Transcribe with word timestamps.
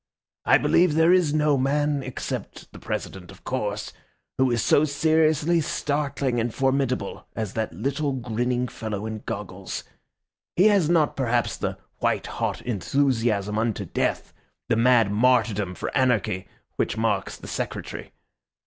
I 0.45 0.57
believe 0.57 0.95
there 0.95 1.13
is 1.13 1.31
no 1.31 1.59
man, 1.59 2.01
except 2.01 2.71
the 2.73 2.79
President, 2.79 3.29
of 3.29 3.43
course, 3.43 3.93
who 4.39 4.49
is 4.49 4.63
so 4.63 4.83
seriously 4.83 5.61
startling 5.61 6.39
and 6.39 6.51
formidable 6.51 7.27
as 7.35 7.53
that 7.53 7.71
little 7.71 8.11
grinning 8.13 8.67
fellow 8.67 9.05
in 9.05 9.19
goggles. 9.27 9.83
He 10.55 10.63
has 10.69 10.89
not 10.89 11.15
perhaps 11.15 11.55
the 11.55 11.77
white 11.99 12.25
hot 12.25 12.63
enthusiasm 12.63 13.59
unto 13.59 13.85
death, 13.85 14.33
the 14.69 14.75
mad 14.75 15.11
martyrdom 15.11 15.75
for 15.75 15.95
anarchy, 15.95 16.47
which 16.77 16.97
marks 16.97 17.37
the 17.37 17.47
Secretary. 17.47 18.11